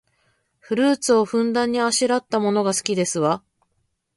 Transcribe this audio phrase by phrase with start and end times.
[0.57, 3.43] フルーツをふんだんにあしらったものが好きですわ